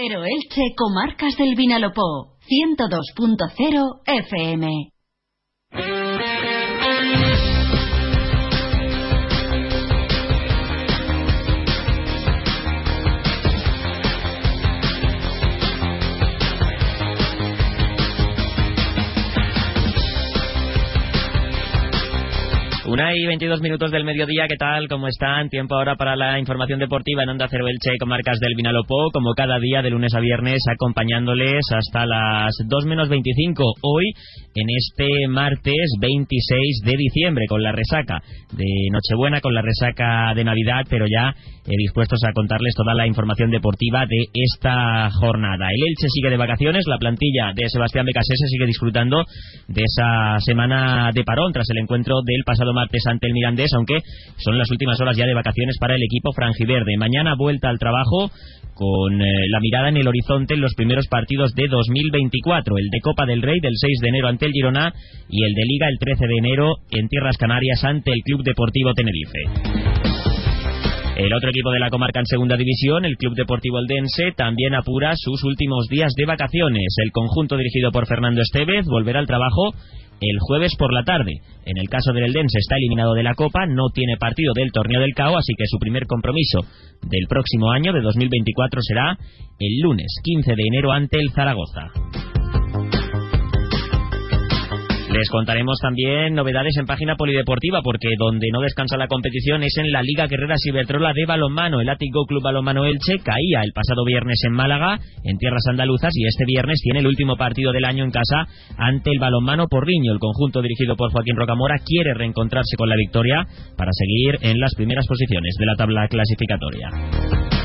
[0.00, 4.92] Cero Elche, Comarcas del Vinalopó, 102.0 FM.
[22.98, 24.88] Una y 22 minutos del mediodía, ¿qué tal?
[24.88, 25.48] ¿Cómo están?
[25.50, 29.34] Tiempo ahora para la información deportiva en Onda Cero Elche con marcas del Vinalopó, como
[29.34, 33.62] cada día de lunes a viernes, acompañándoles hasta las 2 menos 25.
[33.82, 34.04] Hoy,
[34.52, 38.18] en este martes 26 de diciembre, con la resaca
[38.50, 43.06] de Nochebuena, con la resaca de Navidad, pero ya eh, dispuestos a contarles toda la
[43.06, 45.68] información deportiva de esta jornada.
[45.70, 49.22] El Elche sigue de vacaciones, la plantilla de Sebastián Becasese sigue disfrutando
[49.68, 53.98] de esa semana de parón tras el encuentro del pasado martes ante el Mirandés, aunque
[54.38, 56.96] son las últimas horas ya de vacaciones para el equipo franjiverde.
[56.96, 58.30] Mañana vuelta al trabajo
[58.74, 63.00] con eh, la mirada en el horizonte en los primeros partidos de 2024, el de
[63.00, 64.92] Copa del Rey del 6 de enero ante el Girona
[65.28, 68.94] y el de Liga el 13 de enero en Tierras Canarias ante el Club Deportivo
[68.94, 69.97] Tenerife.
[71.18, 75.14] El otro equipo de la comarca en segunda división, el Club Deportivo Eldense, también apura
[75.16, 76.94] sus últimos días de vacaciones.
[77.04, 79.74] El conjunto dirigido por Fernando Estevez volverá al trabajo
[80.20, 81.32] el jueves por la tarde.
[81.66, 85.00] En el caso del Eldense está eliminado de la Copa, no tiene partido del Torneo
[85.00, 86.60] del CAO, así que su primer compromiso
[87.02, 89.18] del próximo año, de 2024, será
[89.58, 92.27] el lunes 15 de enero ante el Zaragoza.
[95.18, 99.90] Les contaremos también novedades en página polideportiva, porque donde no descansa la competición es en
[99.90, 101.80] la Liga Guerrera Cibertrola de balonmano.
[101.80, 106.24] El Ático Club Balonmano Elche caía el pasado viernes en Málaga, en tierras andaluzas, y
[106.24, 108.46] este viernes tiene el último partido del año en casa
[108.76, 110.12] ante el balonmano Porriño.
[110.12, 113.44] El conjunto dirigido por Joaquín Rocamora quiere reencontrarse con la victoria
[113.76, 117.57] para seguir en las primeras posiciones de la tabla clasificatoria.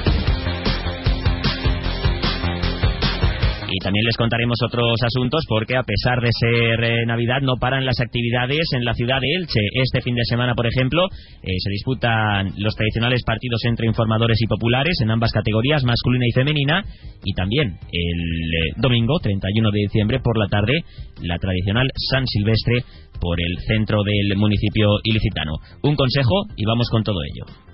[3.73, 7.85] Y también les contaremos otros asuntos porque a pesar de ser eh, Navidad no paran
[7.85, 9.61] las actividades en la ciudad de Elche.
[9.81, 11.07] Este fin de semana, por ejemplo,
[11.41, 16.31] eh, se disputan los tradicionales partidos entre informadores y populares en ambas categorías, masculina y
[16.33, 16.83] femenina.
[17.25, 20.83] Y también el eh, domingo, 31 de diciembre, por la tarde,
[21.23, 22.83] la tradicional San Silvestre
[23.19, 25.53] por el centro del municipio ilicitano.
[25.81, 27.72] Un consejo y vamos con todo ello.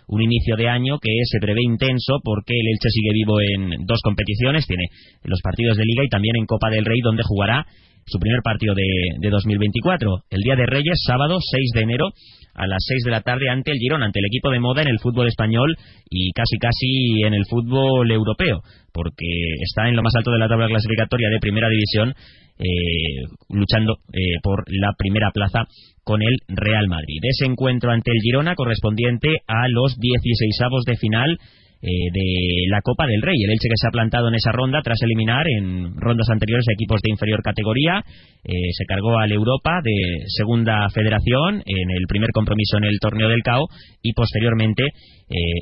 [0.07, 4.01] un inicio de año que se prevé intenso porque el Elche sigue vivo en dos
[4.03, 4.87] competiciones, tiene
[5.23, 7.65] los partidos de Liga y también en Copa del Rey donde jugará
[8.05, 8.83] su primer partido de,
[9.19, 12.09] de 2024, el día de Reyes, sábado 6 de enero
[12.53, 14.89] a las 6 de la tarde ante el Girón, ante el equipo de moda en
[14.89, 15.77] el fútbol español
[16.09, 18.61] y casi casi en el fútbol europeo,
[18.91, 19.25] porque
[19.61, 22.13] está en lo más alto de la tabla clasificatoria de primera división,
[22.61, 25.65] eh, luchando eh, por la primera plaza
[26.03, 27.17] con el Real Madrid.
[27.23, 31.39] Ese encuentro ante el Girona correspondiente a los 16 de final
[31.81, 33.33] eh, de la Copa del Rey.
[33.33, 37.01] El Elche que se ha plantado en esa ronda tras eliminar en rondas anteriores equipos
[37.01, 38.03] de inferior categoría.
[38.43, 43.41] Se cargó al Europa de segunda federación en el primer compromiso en el torneo del
[43.41, 43.65] CAO
[44.03, 44.83] y posteriormente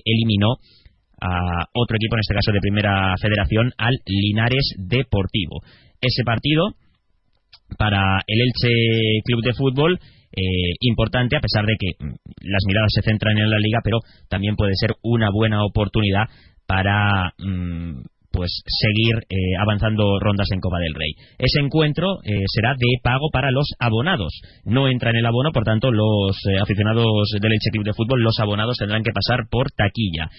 [0.06, 0.56] eliminó
[1.22, 5.62] a otro equipo, en este caso de primera federación, al Linares Deportivo.
[6.02, 6.76] Ese partido
[7.78, 10.00] para el Elche Club de Fútbol
[10.32, 14.00] eh, importante, a pesar de que mm, las miradas se centran en la liga, pero
[14.30, 16.26] también puede ser una buena oportunidad
[16.68, 21.14] para mm, pues seguir eh, avanzando rondas en Copa del Rey.
[21.38, 24.32] Ese encuentro eh, será de pago para los abonados.
[24.66, 28.40] No entra en el abono, por tanto, los eh, aficionados del Elche de Fútbol, los
[28.40, 30.30] abonados tendrán que pasar por taquilla.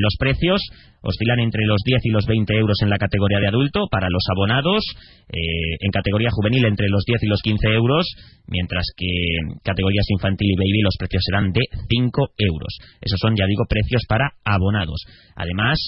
[0.00, 0.60] los precios
[1.02, 4.24] oscilan entre los 10 y los 20 euros en la categoría de adulto para los
[4.28, 4.82] abonados,
[5.28, 8.06] en categoría juvenil entre los 10 y los 15 euros,
[8.48, 12.78] mientras que en categorías infantil y baby los precios serán de 5 euros.
[13.00, 15.04] Esos son, ya digo, precios para abonados.
[15.36, 15.78] Además,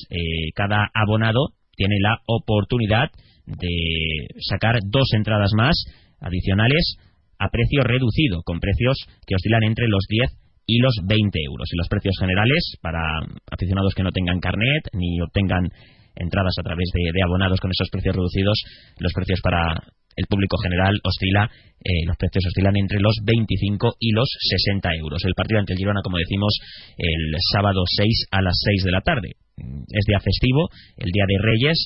[0.55, 1.48] cada abonado
[1.79, 3.07] tiene la oportunidad
[3.47, 5.79] de sacar dos entradas más
[6.21, 6.99] adicionales
[7.39, 10.27] a precio reducido, con precios que oscilan entre los 10
[10.67, 11.71] y los 20 euros.
[11.73, 13.01] Y los precios generales para
[13.51, 15.71] aficionados que no tengan carnet ni obtengan
[16.17, 18.59] entradas a través de, abonados con esos precios reducidos,
[18.99, 19.71] los precios para
[20.19, 21.47] el público general oscila,
[21.79, 25.23] eh, los precios oscilan entre los 25 y los 60 euros.
[25.25, 26.59] El partido ante el Girona, como decimos,
[26.99, 29.39] el sábado 6 a las 6 de la tarde
[29.89, 31.79] es día festivo, el día de Reyes,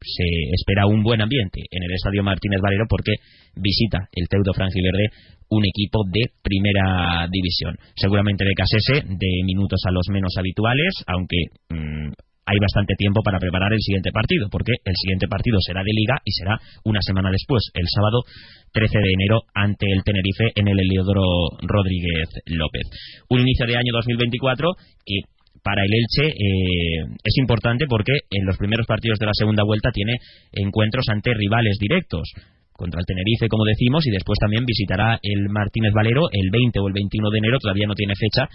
[0.00, 0.24] se
[0.56, 3.12] espera un buen ambiente en el Estadio Martínez Valero porque
[3.56, 5.08] visita el Teudo Verde
[5.50, 7.76] un equipo de primera división.
[7.94, 11.36] Seguramente de Casese, de minutos a los menos habituales, aunque
[11.68, 12.08] mm,
[12.46, 16.18] hay bastante tiempo para preparar el siguiente partido, porque el siguiente partido será de liga
[16.24, 18.24] y será una semana después, el sábado
[18.72, 22.88] 13 de enero, ante el Tenerife en el Heliodoro Rodríguez López.
[23.28, 24.68] Un inicio de año 2024
[25.04, 25.20] que
[25.62, 29.90] para el Elche eh, es importante porque en los primeros partidos de la segunda vuelta
[29.92, 30.18] tiene
[30.52, 32.32] encuentros ante rivales directos
[32.72, 36.88] contra el Tenerife, como decimos, y después también visitará el Martínez Valero el 20 o
[36.88, 38.48] el 21 de enero, todavía no tiene fecha,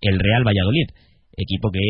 [0.00, 0.86] el Real Valladolid,
[1.36, 1.80] equipo que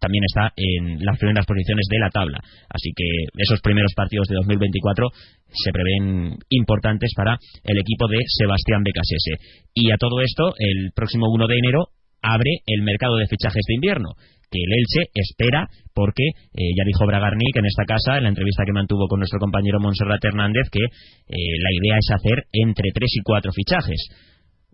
[0.00, 2.38] también está en las primeras posiciones de la tabla.
[2.70, 3.04] Así que
[3.36, 5.08] esos primeros partidos de 2024
[5.50, 9.36] se prevén importantes para el equipo de Sebastián Becasese.
[9.74, 11.88] Y a todo esto, el próximo 1 de enero
[12.22, 14.14] abre el mercado de fichajes de invierno
[14.50, 18.64] que el Elche espera porque eh, ya dijo Bragarnik en esta casa en la entrevista
[18.64, 20.88] que mantuvo con nuestro compañero Monserrat Hernández que eh,
[21.28, 24.08] la idea es hacer entre tres y cuatro fichajes.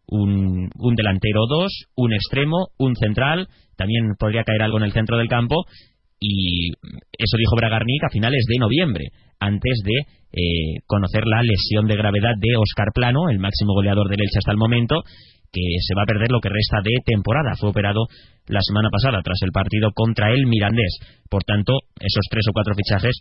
[0.06, 5.16] Un, un delantero dos, un extremo, un central, también podría caer algo en el centro
[5.16, 5.64] del campo
[6.20, 9.04] y eso dijo Bragarnik a finales de noviembre,
[9.40, 14.20] antes de eh, conocer la lesión de gravedad de Oscar Plano, el máximo goleador del
[14.20, 15.02] Elche hasta el momento,
[15.54, 17.54] que se va a perder lo que resta de temporada.
[17.54, 18.10] Fue operado
[18.50, 20.98] la semana pasada tras el partido contra el Mirandés.
[21.30, 23.14] Por tanto, esos tres o cuatro fichajes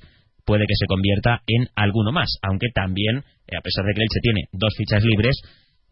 [0.44, 4.20] puede que se convierta en alguno más, aunque también, eh, a pesar de que Elche
[4.22, 5.38] tiene dos fichas libres,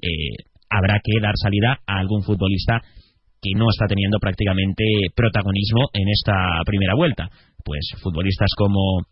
[0.02, 2.82] eh, habrá que dar salida a algún futbolista
[3.42, 4.84] que no está teniendo prácticamente
[5.16, 7.30] protagonismo en esta primera vuelta.
[7.64, 9.06] Pues futbolistas como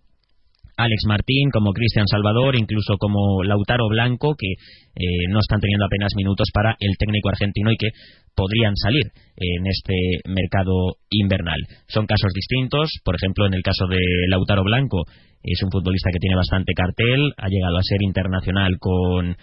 [0.80, 6.14] Alex Martín, como Cristian Salvador, incluso como Lautaro Blanco, que eh, no están teniendo apenas
[6.16, 7.90] minutos para el técnico argentino y que
[8.34, 9.94] podrían salir en este
[10.26, 11.60] mercado invernal.
[11.88, 14.00] Son casos distintos, por ejemplo, en el caso de
[14.30, 15.04] Lautaro Blanco,
[15.44, 19.36] es un futbolista que tiene bastante cartel, ha llegado a ser internacional con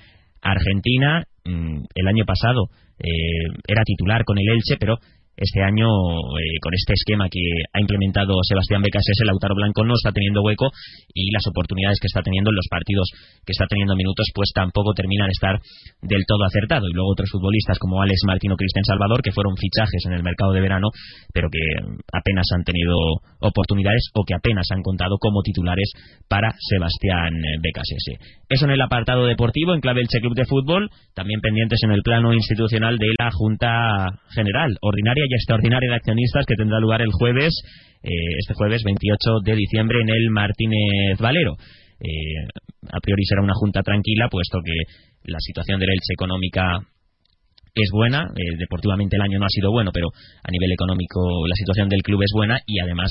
[0.42, 2.68] Argentina, mm, el año pasado
[2.98, 4.96] eh, era titular con el Elche, pero
[5.36, 9.92] este año, eh, con este esquema que ha implementado Sebastián Becasés, el Lautaro Blanco no
[9.92, 10.72] está teniendo hueco
[11.12, 13.08] y las oportunidades que está teniendo en los partidos
[13.44, 15.54] que está teniendo minutos, pues tampoco terminan de estar
[16.00, 16.88] del todo acertado.
[16.88, 20.22] Y luego otros futbolistas como Alex Martín o Cristian Salvador, que fueron fichajes en el
[20.24, 20.88] mercado de verano,
[21.32, 21.60] pero que
[22.12, 22.96] apenas han tenido
[23.40, 25.92] oportunidades o que apenas han contado como titulares
[26.28, 28.40] para Sebastián Becasese.
[28.48, 31.92] Eso en el apartado deportivo, en clave el Che Club de Fútbol, también pendientes en
[31.92, 37.02] el plano institucional de la Junta General Ordinaria y extraordinaria de accionistas que tendrá lugar
[37.02, 37.52] el jueves,
[38.02, 41.54] eh, este jueves 28 de diciembre en el Martínez Valero.
[41.98, 42.46] Eh,
[42.92, 44.74] a priori será una junta tranquila, puesto que
[45.24, 46.78] la situación de la Elche económica
[47.74, 51.54] es buena, eh, deportivamente el año no ha sido bueno, pero a nivel económico la
[51.56, 53.10] situación del club es buena y además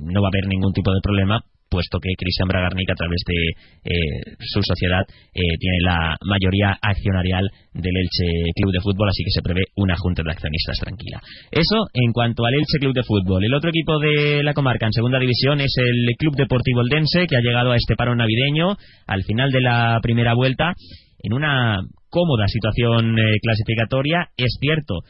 [0.00, 3.38] no va a haber ningún tipo de problema puesto que Cristian Bragarnik a través de
[3.84, 9.34] eh, su sociedad eh, tiene la mayoría accionarial del Elche Club de Fútbol, así que
[9.34, 11.20] se prevé una junta de accionistas tranquila.
[11.50, 13.44] Eso en cuanto al Elche Club de Fútbol.
[13.44, 17.36] El otro equipo de la comarca en segunda división es el Club Deportivo Eldense, que
[17.36, 20.74] ha llegado a este paro navideño al final de la primera vuelta
[21.22, 24.28] en una cómoda situación eh, clasificatoria.
[24.36, 25.00] Es cierto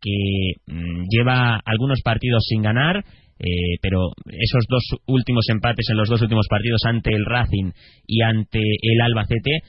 [0.00, 3.04] que mm, lleva algunos partidos sin ganar,
[3.42, 7.72] eh, pero esos dos últimos empates en los dos últimos partidos ante el Racing
[8.06, 9.62] y ante el Albacete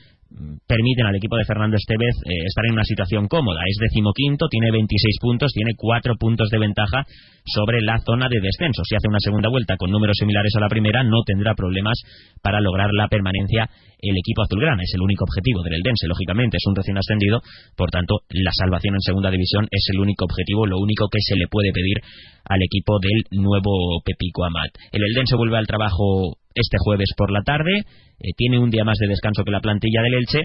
[0.68, 3.62] permiten al equipo de Fernando Estevez eh, estar en una situación cómoda.
[3.68, 7.06] Es decimoquinto, tiene 26 puntos, tiene 4 puntos de ventaja
[7.46, 8.84] sobre la zona de descenso.
[8.84, 12.00] Si hace una segunda vuelta con números similares a la primera, no tendrá problemas
[12.42, 13.70] para lograr la permanencia
[14.04, 14.84] el equipo azulgrana.
[14.84, 17.42] Es el único objetivo del Eldense, lógicamente, es un recién ascendido,
[17.76, 21.36] por tanto, la salvación en segunda división es el único objetivo, lo único que se
[21.36, 22.04] le puede pedir
[22.44, 24.76] al equipo del nuevo Pepico Amat.
[24.92, 28.98] El Eldense vuelve al trabajo este jueves por la tarde, eh, tiene un día más
[29.00, 30.42] de descanso que la plantilla del Elche,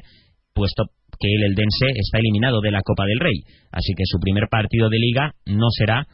[0.54, 0.84] puesto
[1.18, 4.88] que el Eldense está eliminado de la Copa del Rey, así que su primer partido
[4.88, 6.06] de liga no será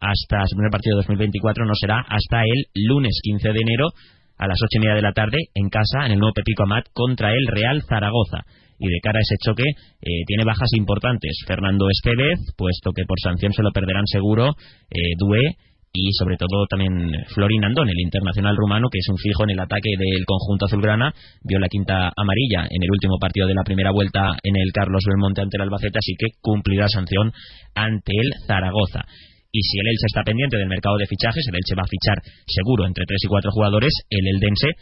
[0.00, 3.88] hasta su primer partido de 2024 no será hasta el lunes 15 de enero
[4.36, 6.86] a las ocho y media de la tarde en casa en el nuevo Pepico Amat
[6.92, 8.44] contra el Real Zaragoza.
[8.78, 11.40] Y de cara a ese choque eh, tiene bajas importantes.
[11.46, 14.50] Fernando Estevez puesto que por sanción se lo perderán seguro
[14.90, 15.56] eh, Due
[15.96, 16.92] y sobre todo también
[17.32, 21.12] Florin Andón, el internacional rumano, que es un fijo en el ataque del conjunto azulgrana,
[21.42, 25.02] vio la quinta amarilla en el último partido de la primera vuelta en el Carlos
[25.08, 27.32] Belmonte ante el Albacete, así que cumplirá sanción
[27.74, 29.08] ante el Zaragoza.
[29.50, 32.20] Y si el Elche está pendiente del mercado de fichajes, el Elche va a fichar
[32.44, 34.76] seguro entre tres y cuatro jugadores, el Eldense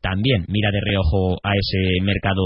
[0.00, 2.42] también mira de reojo a ese mercado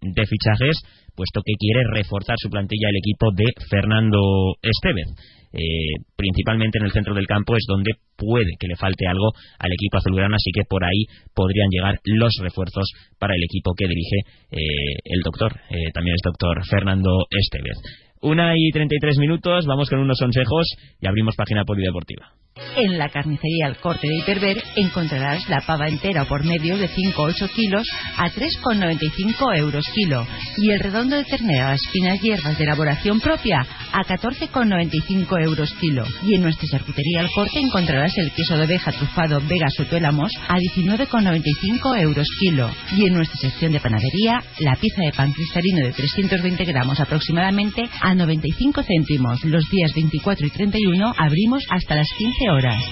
[0.00, 0.76] de fichajes,
[1.16, 4.20] puesto que quiere reforzar su plantilla el equipo de Fernando
[4.60, 5.08] Estevez.
[5.54, 9.72] Eh, principalmente en el centro del campo es donde puede que le falte algo al
[9.72, 14.18] equipo azulgrana, así que por ahí podrían llegar los refuerzos para el equipo que dirige
[14.50, 18.03] eh, el doctor, eh, también es doctor Fernando Estevez.
[18.24, 20.66] Una y treinta y tres minutos, vamos con unos consejos
[20.98, 22.32] y abrimos página polideportiva.
[22.76, 27.20] En la carnicería El Corte de Hiperver encontrarás la pava entera por medio de 5
[27.20, 30.24] o 8 kilos a 3,95 euros kilo
[30.56, 35.72] y el redondo de ternera a las finas hierbas de elaboración propia a 14,95 euros
[35.80, 36.04] kilo.
[36.22, 40.56] Y en nuestra charcutería El Corte encontrarás el queso de oveja trufado Vega Sotuélamos a
[40.56, 42.70] 19,95 euros kilo.
[42.96, 47.82] Y en nuestra sección de panadería, la pieza de pan cristalino de 320 gramos aproximadamente
[48.00, 49.44] a 95 céntimos.
[49.44, 52.82] Los días 24 y 31 abrimos hasta las 15 horas.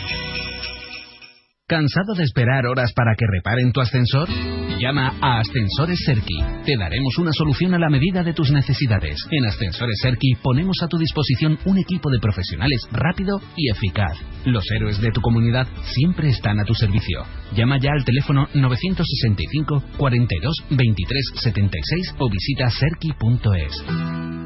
[1.73, 4.29] ¿Cansado de esperar horas para que reparen tu ascensor?
[4.79, 6.37] Llama a Ascensores Serki.
[6.67, 9.17] Te daremos una solución a la medida de tus necesidades.
[9.31, 14.19] En Ascensores Serki ponemos a tu disposición un equipo de profesionales rápido y eficaz.
[14.45, 17.25] Los héroes de tu comunidad siempre están a tu servicio.
[17.55, 24.42] Llama ya al teléfono 965 42 23 76 o visita serki.es.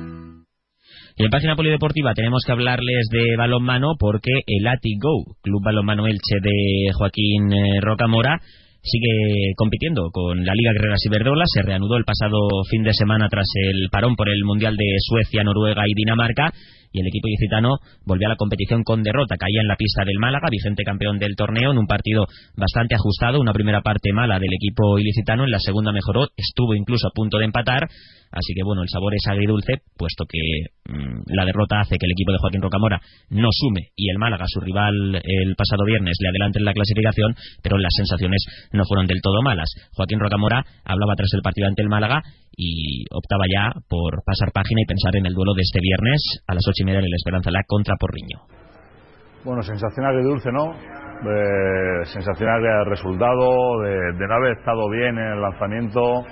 [1.18, 6.06] Y en página polideportiva tenemos que hablarles de balonmano porque el ATI Go, Club Balonmano
[6.06, 8.38] Elche de Joaquín eh, Rocamora,
[8.82, 11.44] sigue compitiendo con la Liga Guerreras Iberdola.
[11.46, 12.36] Se reanudó el pasado
[12.70, 16.52] fin de semana tras el parón por el Mundial de Suecia, Noruega y Dinamarca
[16.92, 19.36] y el equipo ilicitano volvió a la competición con derrota.
[19.36, 22.26] Caía en la pista del Málaga, vigente campeón del torneo, en un partido
[22.56, 23.40] bastante ajustado.
[23.40, 27.38] Una primera parte mala del equipo ilicitano, en la segunda mejoró, estuvo incluso a punto
[27.38, 27.88] de empatar.
[28.32, 30.40] Así que bueno, el sabor es agridulce, puesto que
[30.92, 33.00] mm, la derrota hace que el equipo de Joaquín Rocamora
[33.30, 37.34] no sume y el Málaga, su rival el pasado viernes, le adelante en la clasificación,
[37.62, 39.70] pero las sensaciones no fueron del todo malas.
[39.92, 42.22] Joaquín Rocamora hablaba tras el partido ante el Málaga
[42.56, 46.54] y optaba ya por pasar página y pensar en el duelo de este viernes a
[46.54, 48.40] las ocho y media en el Esperanza La contra Porriño.
[49.44, 50.72] Bueno, sensacional de dulce, ¿no?
[50.72, 56.24] Eh, sensacional de resultado, de, no haber estado bien en el lanzamiento,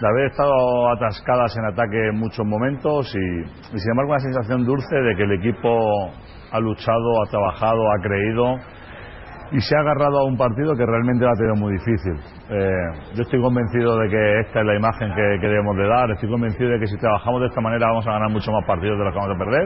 [0.00, 4.64] de haber estado atascadas en ataque en muchos momentos y, y sin embargo una sensación
[4.64, 6.12] dulce de que el equipo
[6.52, 8.56] ha luchado, ha trabajado, ha creído
[9.52, 12.14] y se ha agarrado a un partido que realmente lo ha tenido muy difícil.
[12.50, 12.70] Eh,
[13.14, 16.70] yo estoy convencido de que esta es la imagen que, debemos de dar, estoy convencido
[16.70, 19.12] de que si trabajamos de esta manera vamos a ganar mucho más partidos de los
[19.12, 19.64] que vamos a perder.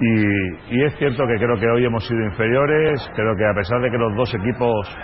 [0.00, 3.90] Y, es cierto que creo que hoy hemos sido inferiores, creo que a pesar de
[3.90, 4.98] que los dos equipos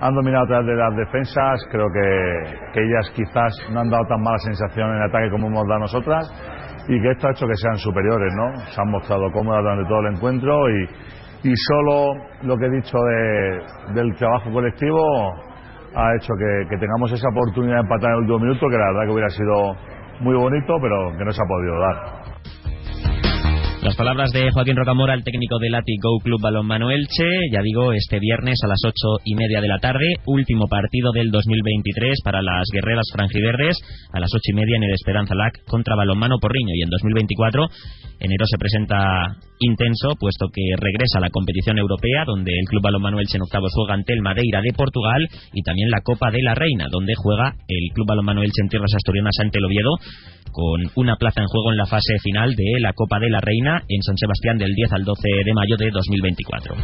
[0.00, 4.20] han dominado a través de las defensas, creo que, ellas quizás no han dado tan
[4.22, 6.30] mala sensación en ataque como hemos dado nosotras
[6.88, 8.56] y que esto ha hecho que sean superiores, ¿no?
[8.72, 10.88] Se han mostrado cómodas durante todo el encuentro y,
[11.44, 12.96] y solo lo que he dicho
[13.94, 15.02] del trabajo colectivo
[15.94, 19.06] ha hecho que, tengamos esa oportunidad de empatar en el último minuto, que la verdad
[19.06, 19.76] que hubiera sido
[20.20, 22.22] muy bonito, pero que no se ha podido dar.
[23.82, 27.92] Las palabras de Joaquín Rocamora, el técnico del Lati Go Club Balonmano Elche, ya digo,
[27.92, 32.42] este viernes a las ocho y media de la tarde, último partido del 2023 para
[32.42, 33.76] las guerreras franjiverdes,
[34.12, 36.76] a las ocho y media en el Esperanza LAC contra Balonmano Porriño.
[36.76, 37.66] Y en 2024,
[38.20, 43.18] enero se presenta intenso, puesto que regresa a la competición europea, donde el Club Balonmano
[43.18, 46.54] Elche en octavos juega ante el Madeira de Portugal, y también la Copa de la
[46.54, 49.90] Reina, donde juega el Club Balonmano Elche en tierras asturianas ante el Oviedo,
[50.52, 53.71] con una plaza en juego en la fase final de la Copa de la Reina
[53.76, 56.74] en San Sebastián del 10 al 12 de mayo de 2024.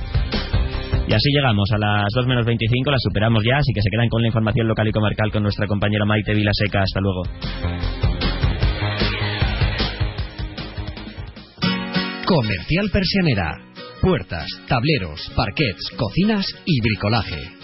[1.08, 4.08] Y así llegamos a las 2 menos 25, la superamos ya, así que se quedan
[4.08, 6.82] con la información local y comarcal con nuestra compañera Maite Vilaseca.
[6.82, 7.22] Hasta luego.
[12.26, 13.56] Comercial Persianera.
[14.02, 17.57] Puertas, tableros, parquets, cocinas y bricolaje.